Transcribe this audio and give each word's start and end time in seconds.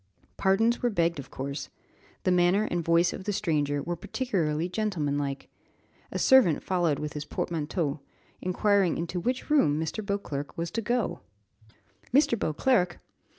Pardons 0.35 0.81
were 0.81 0.89
begged 0.89 1.19
of 1.19 1.29
course. 1.29 1.69
The 2.23 2.31
manner 2.31 2.63
and 2.71 2.83
voice 2.83 3.13
of 3.13 3.25
the 3.25 3.31
stranger 3.31 3.83
were 3.83 3.95
particularly 3.95 4.67
gentlemanlike. 4.67 5.47
A 6.11 6.17
servant 6.17 6.63
followed 6.63 6.97
with 6.97 7.13
his 7.13 7.23
portmanteau, 7.23 7.99
inquiring 8.41 8.97
into 8.97 9.19
which 9.19 9.51
room 9.51 9.79
Mr. 9.79 10.03
Beauclerc 10.03 10.57
was 10.57 10.71
to 10.71 10.81
go? 10.81 11.19
"Mr. 12.11 12.35
Beauclerc!" 12.39 12.99